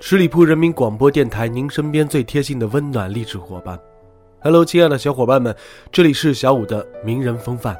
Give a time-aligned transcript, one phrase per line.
[0.00, 3.76] 十里铺人民广播电台，您身边最贴心的温暖励志伙伴。
[4.40, 5.54] Hello，亲爱的小伙伴们，
[5.90, 7.76] 这里是小五的名人风范。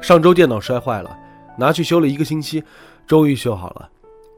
[0.00, 1.14] 上周电脑摔坏了，
[1.58, 2.64] 拿去修了一个星期，
[3.06, 3.86] 终于修好了，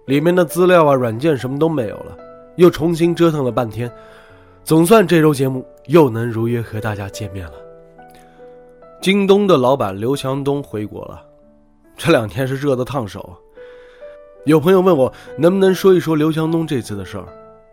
[0.07, 2.19] 里面的资料啊、软件什么都没有了，
[2.57, 3.91] 又重新折腾了半天，
[4.65, 7.55] 总算这周节目又能如约和大家见面了。
[9.01, 11.23] 京东的老板刘强东回国了，
[11.97, 13.33] 这两天是热得烫手。
[14.45, 17.25] 有朋友问我能不能说一说刘强东这次的事儿，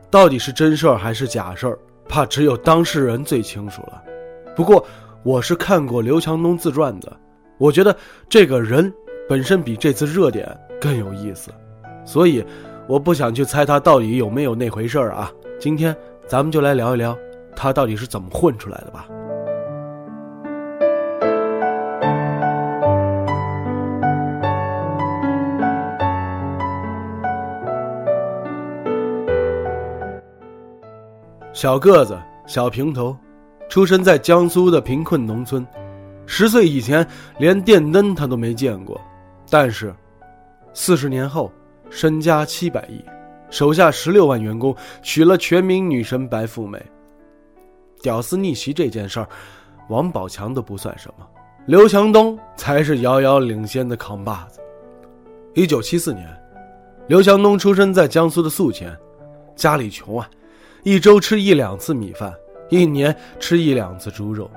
[0.09, 1.79] 到底是真事儿还是假事儿？
[2.09, 4.03] 怕只有当事人最清楚了。
[4.55, 4.85] 不过
[5.23, 7.15] 我是看过刘强东自传的，
[7.57, 7.95] 我觉得
[8.27, 8.93] 这个人
[9.29, 11.51] 本身比这次热点更有意思，
[12.05, 12.45] 所以
[12.85, 15.31] 我不想去猜他到底有没有那回事儿啊。
[15.59, 15.95] 今天
[16.27, 17.17] 咱们就来聊一聊
[17.55, 19.07] 他到底是怎么混出来的吧。
[31.57, 33.17] 小个子，小平头，
[33.67, 35.65] 出生在江苏的贫困农村。
[36.27, 37.03] 十岁以前
[37.39, 39.01] 连电灯他都没见过，
[39.49, 39.91] 但是，
[40.71, 41.51] 四十年后，
[41.89, 43.03] 身家七百亿，
[43.49, 46.79] 手下十六万员工，娶了全民女神白富美。
[48.03, 49.27] 屌丝逆袭这件事儿，
[49.89, 51.25] 王宝强都不算什么，
[51.65, 54.59] 刘强东才是遥遥领先的扛把子。
[55.55, 56.29] 一九七四年，
[57.07, 58.95] 刘强东出生在江苏的宿迁，
[59.55, 60.29] 家里穷啊。
[60.83, 62.33] 一周吃一两次米饭，
[62.69, 64.49] 一年吃一两次猪肉，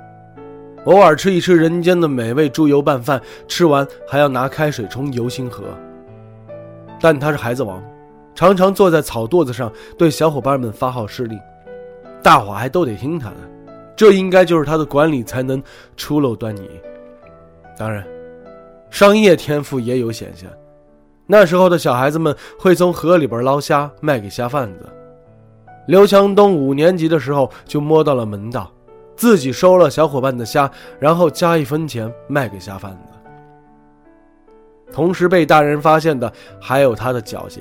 [0.84, 5.64] 偶尔吃一吃人间的美味猪油拌饭，吃完还要拿开水冲油星河。
[7.00, 7.82] 但他是孩子王，
[8.34, 11.38] 常常坐在草垛子上对小伙伴们发号施令，
[12.22, 13.36] 大伙还都得听他的。
[13.96, 15.62] 这应该就是他的管理才能
[15.96, 16.68] 初露端倪。
[17.76, 18.06] 当然，
[18.90, 20.48] 商业天赋也有显现。
[21.26, 24.88] 那时候的小孩子们会从河里边捞虾卖给虾贩子。
[25.86, 28.70] 刘强东五年级的时候就摸到了门道，
[29.16, 33.12] 自己收了小伙伴的虾，然后加一分钱卖给虾贩子。
[34.92, 37.60] 同时被大人发现的还有他的狡黠。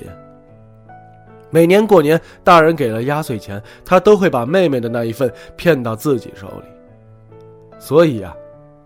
[1.48, 7.38] 每年过年，大人给了压岁钱，他都会把妹妹的那一份骗到自己手里。
[7.78, 8.32] 所以啊，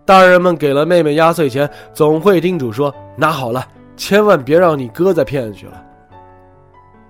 [0.04, 3.66] 大人们给了妹妹压岁钱，总会叮嘱说：“拿好了，
[3.96, 5.82] 千万别让你哥再骗去了。”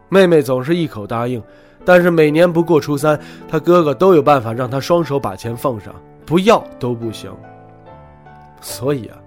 [0.09, 1.43] 妹妹总是一口答应。
[1.85, 5.95] 但是每年不过初三，他哥哥都有办法让他双手把钱奉上，
[6.25, 7.31] 不要都不行。
[8.63, 9.19] 所以啊，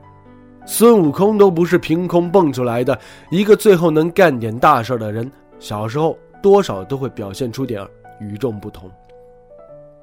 [0.66, 2.98] 孙悟空都不是凭空蹦出来的。
[3.30, 7.88] 一个最后能干点大事的人，小时候多少都会表现出点
[8.20, 8.90] 与众不同。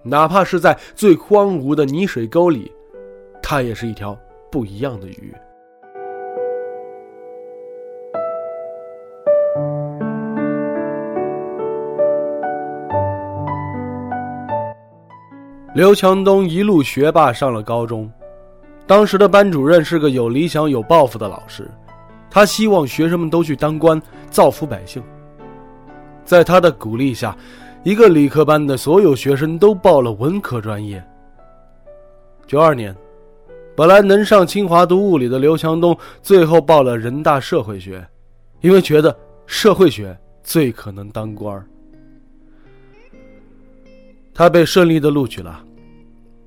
[0.05, 2.71] 哪怕是在最荒芜的泥水沟里，
[3.43, 4.17] 他也是一条
[4.49, 5.35] 不一样的鱼。
[15.75, 18.09] 刘强东一路学霸上了高中，
[18.87, 21.69] 当时的班主任是个有理想、有抱负的老师，
[22.31, 25.03] 他希望学生们都去当官，造福百姓。
[26.25, 27.37] 在他的鼓励下，
[27.83, 31.05] 一个理科班的所有学生都报了文科专业。
[32.47, 32.95] 九二年，
[33.75, 38.07] 本来能上清华读物理的刘强东，最后报了人大社会学，
[38.61, 39.15] 因为觉得
[39.45, 41.67] 社会学最可能当官儿。
[44.37, 45.64] 他被顺利的录取了。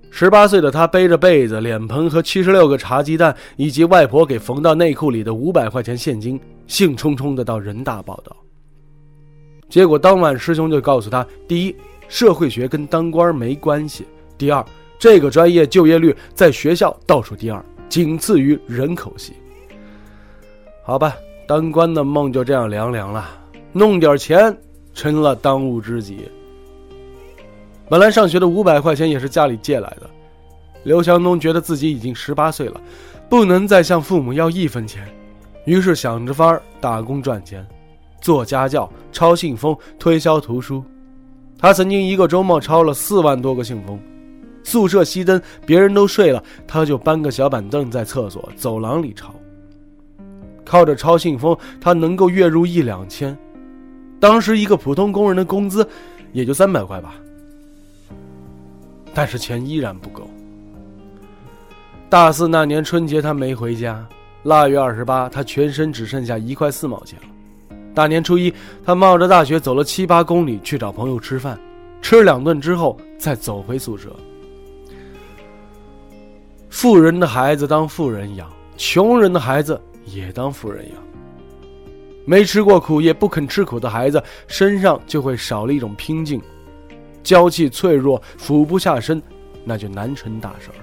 [0.10, 8.36] 十八岁的他背着被子、脸盆和七十六个茶鸡蛋，以及外婆给缝到内裤里的五百块钱现金，兴冲冲的到人大报道。
[9.70, 11.76] 结果当晚师兄就告诉他：第一，
[12.08, 14.04] 社会学跟当官没关系；
[14.38, 14.66] 第二，
[14.98, 19.34] 这个专业就业率在学校倒数第二，仅次于人口系。
[20.84, 21.16] 好吧，
[21.48, 23.30] 当官的梦就这样凉凉了，
[23.72, 24.58] 弄点钱
[24.94, 26.22] 成了当务之急。
[27.90, 30.10] 本来上学的五百块钱也是家里借来的，
[30.84, 32.82] 刘强东觉得自己已经十八岁了，
[33.30, 35.08] 不能再向父母要一分钱，
[35.66, 37.66] 于是想着法儿打工赚钱，
[38.20, 40.84] 做家教、抄信封、推销图书。
[41.58, 43.98] 他曾经一个周末抄了四万多个信封，
[44.64, 49.34] 宿舍熄灯，别人都睡了，他就搬个小板凳在厕所走廊里抄。
[50.66, 53.36] 靠着抄信封，他能够月入一两千，
[54.20, 55.88] 当时一个普通工人的工资。
[56.34, 57.16] 也就三百块吧。
[59.18, 60.30] 但是钱依然不够。
[62.08, 64.08] 大四那年春节，他没回家。
[64.44, 67.76] 腊月二十八，他全身只剩下一块四毛钱了。
[67.96, 68.54] 大年初一，
[68.86, 71.60] 他冒着大雪走了七八公里去找朋友吃饭，
[72.00, 74.16] 吃两顿之后再走回宿舍。
[76.70, 78.48] 富人的孩子当富人养，
[78.78, 80.96] 穷人的孩子也当富人养。
[82.24, 86.40] 没吃过苦也不肯吃苦的孩子，身上就会少了一种拼劲，
[87.28, 89.22] 娇气脆弱，俯不下身，
[89.66, 90.80] 那就难成大事儿。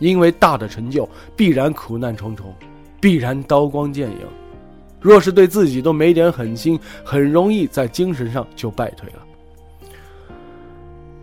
[0.00, 2.52] 因为大的成就必然苦难重重，
[3.00, 4.18] 必然刀光剑影。
[5.00, 9.22] 若是对自己都没点狠心，很容易在精神上就败退了。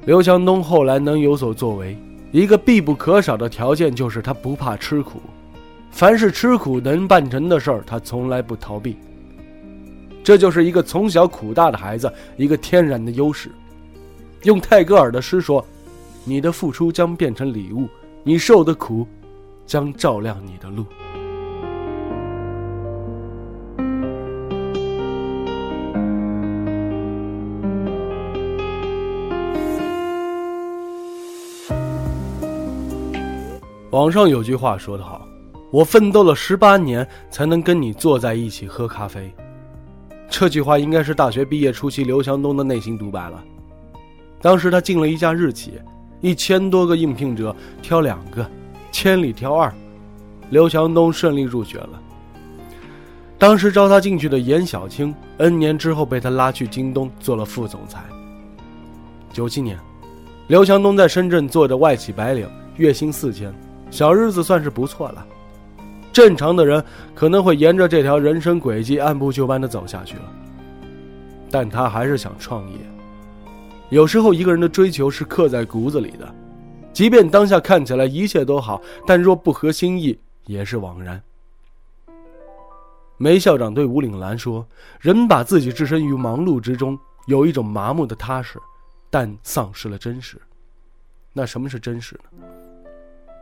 [0.05, 1.97] 刘强东后来能有所作为。
[2.31, 5.19] 一个必不可少的条件就是他不怕吃苦，
[5.91, 8.95] 凡是吃苦能办成的事儿，他从来不逃避。
[10.23, 13.51] 这就是一个从小苦大的孩子一个天然的优势。
[14.43, 15.65] 用泰戈尔的诗说
[16.23, 17.89] ：“你的付出将变成礼物，
[18.23, 19.07] 你受的苦，
[19.65, 20.85] 将照亮你的路。”
[33.89, 35.27] 网上有句话说得好
[35.71, 39.33] ：“我奋斗了十八年才能跟你坐在一起喝咖啡。”
[40.29, 43.43] 这句话应该是大学毕业初期刘强东的内心独白了。
[44.41, 45.73] 当时他进了一家日企，
[46.21, 48.49] 一千多个应聘者挑两个，
[48.91, 49.73] 千里挑二，
[50.49, 52.01] 刘强东顺利入选了。
[53.39, 58.03] 当时招他进去的严小青，N 年之后被他拉去京东做了副总裁。
[59.31, 59.77] 九七年，
[60.47, 63.53] 刘强东在深圳做着外企白领，月薪四千。
[63.89, 65.25] 小日子算是不错了，
[66.11, 70.23] 正常的人可能会沿着这条人生轨迹按部就班的走下去了，
[71.49, 72.77] 但他还是想创业。
[73.89, 76.35] 有时候一个人的追求是刻在骨子里的，
[76.91, 81.21] 即便当下看起来一切都好，但若不合心意也是枉然。
[83.17, 84.67] 梅校长对吴岭兰说
[84.99, 88.59] ：“人把自己置身于忙碌之中，有一种麻木的踏实，
[89.09, 90.37] 但丧失了真实。
[91.33, 92.45] 那什么是真实呢？”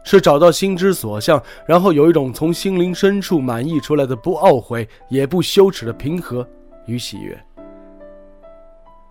[0.06, 6.48] 是找到心之所向，然后有一种从心灵深处满溢出来的不懊悔也不羞耻的平和
[6.86, 7.36] 与喜悦。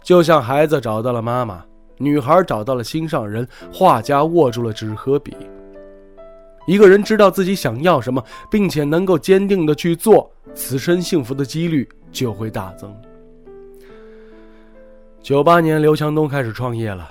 [0.05, 1.65] 就像孩子找到了妈妈，
[1.97, 5.35] 女孩找到了心上人，画家握住了纸和笔。
[6.67, 12.95] 一个人知道自己想要什么，并且能够坚定的去做，此生幸福的几率就会大增。
[15.23, 17.11] 九八年，刘强东开始创业了。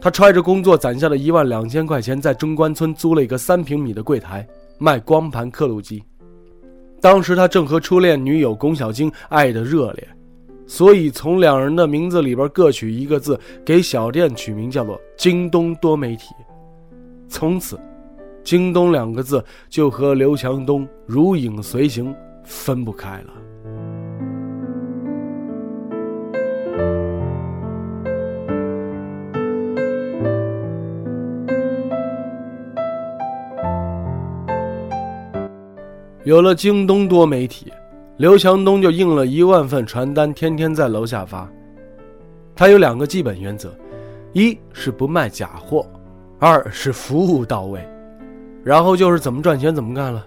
[0.00, 4.46] 他揣着工作攒下的一万两千块钱，在中关村租了一个三平米的柜台，
[4.78, 6.00] 卖光盘刻录机。
[7.00, 10.08] 当时他正和初恋女友龚小晶爱得热烈，
[10.66, 16.34] 所以从两人的名字里边各取一个字，给小店取名叫做“京东多媒体”。
[17.28, 17.78] 从此
[18.42, 22.14] ，“京东”两个字就和刘强东如影随形，
[22.44, 23.32] 分不开了。
[36.24, 37.72] 有了京东多媒体，
[38.16, 41.46] 刘强东就印了一万份传单，天天在楼下发。
[42.54, 43.70] 他有两个基本原则：
[44.32, 45.86] 一是不卖假货，
[46.38, 47.86] 二是服务到位。
[48.64, 50.26] 然后就是怎么赚钱怎么干了。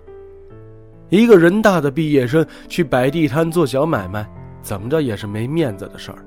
[1.10, 4.30] 一个人大的毕业生去摆地摊做小买卖，
[4.62, 6.20] 怎么着也是没面子的事儿。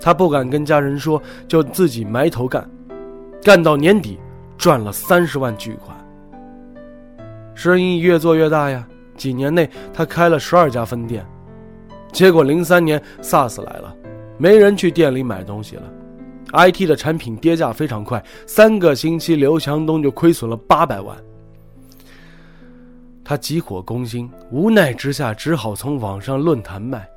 [0.00, 2.70] 他不敢跟家人说，就自己埋头干，
[3.42, 4.20] 干到年底
[4.56, 5.96] 赚了三十万巨款。
[7.54, 8.86] 生意越做越大呀，
[9.16, 11.26] 几年内他开了十二家分店，
[12.12, 13.94] 结果零三年 SARS 来了，
[14.38, 15.82] 没人去店里买东西了
[16.52, 21.16] ，IT 的产品跌价非常快，三个星期刘强东就亏损了八百万。
[23.24, 27.08] 他急火攻心，无奈之下只好从网上论坛卖，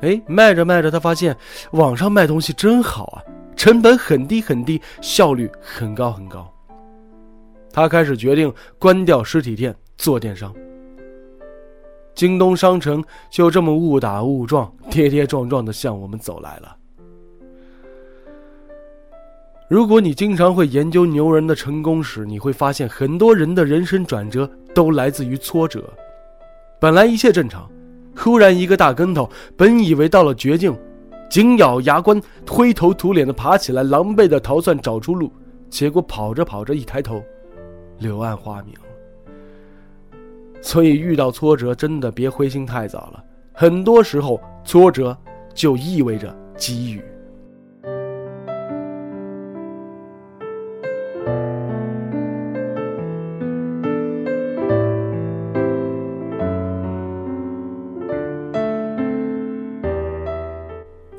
[0.00, 1.36] 哎，卖着卖着他发现
[1.72, 3.18] 网上卖东西真好啊，
[3.56, 6.48] 成本很低很低，效率很高很高。
[7.72, 10.54] 他开始决定关掉实体店做电商。
[12.14, 16.76] 京东商城就这么误打误撞、 跌跌撞撞的向我们走来了。
[19.66, 25.82] 如果你经常会研究牛人的成功史，你会发现很多人的人生转折都来自于挫折。
[26.78, 27.68] 本来一切正常，
[28.14, 30.76] 突然一个大跟头，本以为到了绝境，
[31.30, 35.32] 紧咬牙关，灰头土脸的爬起来，狼狈的逃窜找出路，
[35.70, 37.24] 结果跑着跑着一抬头。
[37.98, 38.74] 柳暗花明，
[40.64, 45.16] 所以遇到挫折真的别灰心太早了，很多时候挫折
[45.52, 47.02] 就意味着机遇。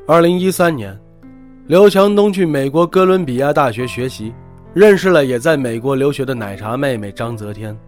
[0.08, 0.98] 二零一三年，
[1.68, 4.34] 刘强东去美国哥伦比亚大学学习，
[4.74, 7.78] 认识了也在美国留学的奶茶妹妹张泽天。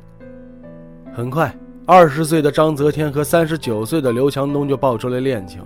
[1.19, 1.53] 很快，
[1.85, 5.61] 二十岁的张泽天和三十九岁的刘强东就爆出了恋情。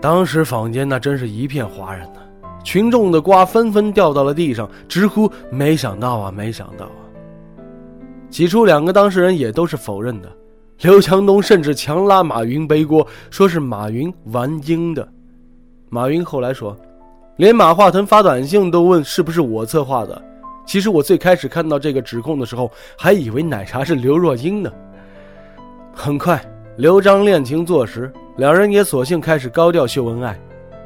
[0.00, 2.20] 当时坊间那真是一片哗然呢，
[2.62, 7.02] 群众的瓜纷纷掉到了地上，直呼没想到啊，没想到啊。
[8.30, 10.28] 起初，两个当事人也都是否认的。
[10.82, 15.08] 刘强东甚至强拉马云背锅，说是马云玩阴的。
[15.88, 16.76] 马云后来说，
[17.34, 20.22] 连马化腾发短信都问是不是我策划的。
[20.68, 24.70] 其实我最开始看到这个指控的时候，还以为奶茶是刘若英呢。
[25.94, 26.38] 很快，
[26.76, 30.38] 刘张恋情坐实，两人也索性开始高调秀恩爱。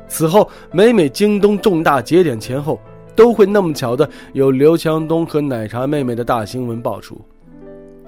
[0.07, 2.81] 此后，每每京东重大节点前后，
[3.17, 7.21] 都会那么巧的有刘强东和奶茶妹妹的大新闻爆出，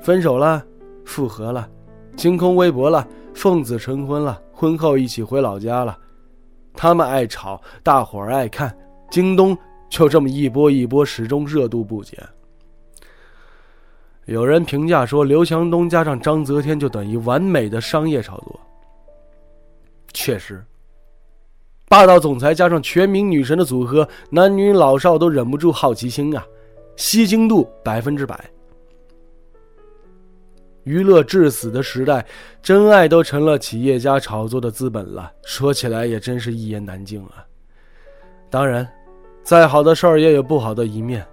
[0.01, 0.63] 分手了，
[1.05, 1.69] 复合了。
[2.17, 3.05] 清空微博了，
[3.35, 5.99] 奉子成婚了，婚后一起回老家了。
[6.73, 8.73] 他们爱吵，大伙儿爱看，
[9.11, 9.59] 京东
[9.95, 12.19] 就这么一波一波，始终热度不减。
[14.25, 18.61] 有人评价说，刘强东加上张泽天就等于完美的商业炒作。
[20.13, 20.65] 确实，
[21.89, 26.45] 霸道总裁加上全民女神的组合，男女老少都忍不住好奇心啊，
[26.97, 28.45] 吸睛度百分之百。
[30.83, 32.27] 娱乐至死的时代，
[32.61, 35.31] 真爱都成了企业家炒作的资本了。
[35.45, 37.47] 说起来也真是一言难尽啊。
[38.51, 38.87] 当然，
[39.45, 41.25] 再好的事儿也有不好的一面。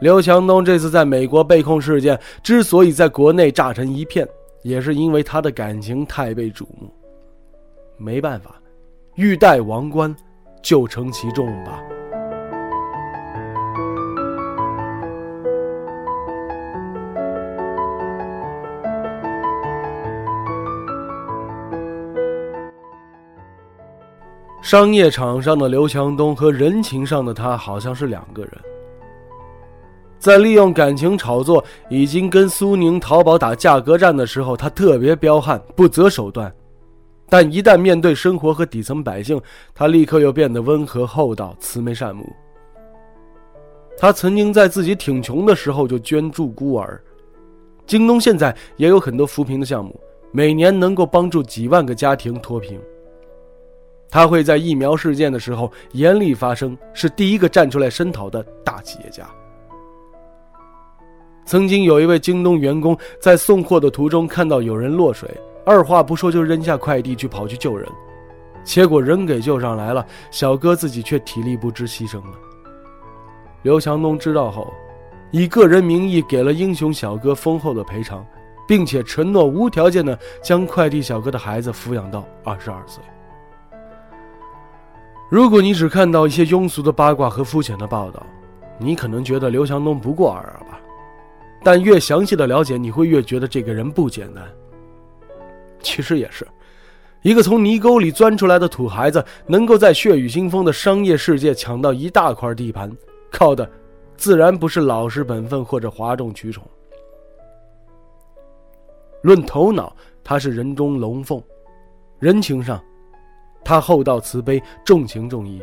[0.00, 4.28] 刘强东这次在美国被控事件之所以在国内炸成一片，
[4.62, 6.92] 也是因为他的感情太被瞩目。
[7.96, 8.60] 没办法，
[9.14, 10.14] 欲戴王冠，
[10.60, 11.80] 就承其重吧。
[24.64, 28.52] 商业场上的刘强东和人情上的他好像是两个人。
[30.18, 36.50] 在利用感情炒作，已经跟苏宁、淘宝打价格战的时候，他特别彪悍，不择手段；
[37.28, 39.38] 但一旦面对生活和底层百姓，
[39.74, 42.24] 他立刻又变得温和厚道、慈眉善目。
[43.98, 46.98] 他曾经在自己挺穷的时候就捐助孤儿，
[47.84, 49.94] 京东现在也有很多扶贫的项目，
[50.32, 52.80] 每年能够帮助几万个家庭脱贫。
[54.14, 59.26] 他会在疫苗事件的时候严厉发声，是第一个站出来声讨的大企业家。
[61.44, 65.28] 曾经有一位京东员工在送货的途中看到有人落水，
[65.66, 67.90] 二话不说就扔下快递去跑去救人，
[68.62, 72.38] 结果人给救上来了，小哥自己却体力不支牺牲了。
[73.62, 74.72] 刘强东知道后，
[75.32, 78.24] 以个人名义给了英雄小哥丰厚的赔偿，
[78.68, 83.02] 并且承诺无条件的将快递小哥的孩子抚养到二十二岁。
[85.34, 88.24] 如果你只看到一些庸俗的八卦和肤浅的报道，
[88.78, 90.80] 你可能觉得刘强东不过尔尔吧。
[91.60, 94.44] 但越详细的了解，你会越觉得这个人不简单。
[95.80, 96.46] 其实也是，
[97.22, 102.96] 一个从泥沟里钻出来的土孩子，能够在血雨腥风的商业世界抢到一大块地盘，
[103.28, 103.68] 靠的
[104.16, 106.62] 自然不是老实本分或者哗众取宠。
[109.22, 111.40] 论头脑，他是人中龙凤；
[112.20, 112.80] 人情上。
[113.64, 115.62] 他厚道慈悲，重情重义。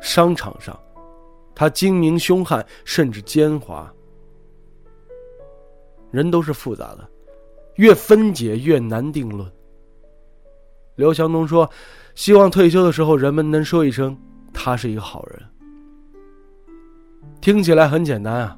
[0.00, 0.78] 商场上，
[1.54, 3.86] 他精明凶悍，甚至奸猾。
[6.10, 7.08] 人都是复杂的，
[7.76, 9.50] 越分解越难定论。
[10.94, 11.68] 刘强东说
[12.14, 14.16] ：“希望退休的时候，人们能说一声
[14.52, 15.42] 他是一个好人。”
[17.42, 18.56] 听起来很简单啊，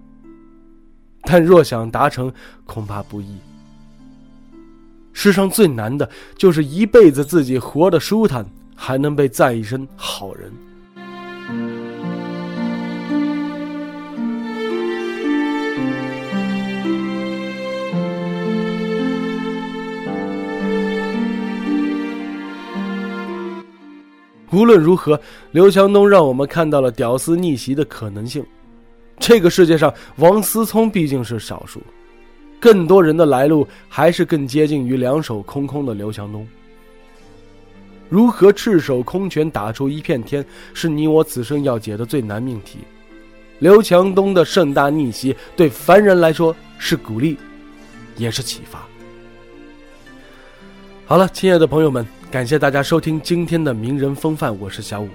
[1.23, 2.31] 但若想达成，
[2.66, 3.38] 恐怕不易。
[5.18, 6.06] 世上最难的
[6.37, 8.44] 就是一辈子自己活得舒坦，
[8.75, 10.52] 还能被赞一声好人。
[24.50, 25.18] 无论如何，
[25.50, 28.44] 刘强东让我们看到了屌丝逆袭的可能性。
[29.18, 31.80] 这个世界上，王思聪毕竟是少数。
[32.66, 36.44] 更多人的来路还是更接近于两手空空的刘强东。
[38.08, 40.44] 如何赤手空拳打出一片天，
[40.75, 42.80] 是你我此生要解的最难命题。
[43.61, 47.38] 刘强东的盛大逆袭，对凡人来说是鼓励，
[48.16, 48.85] 也是启发。
[51.04, 55.08] 好了，亲爱的朋友们，感谢大家收听今天的名人风范，我是小五。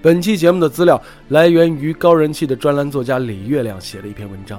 [0.00, 4.58] 本期节目的资料来源于高人气的专栏作家李月亮写的一篇文章。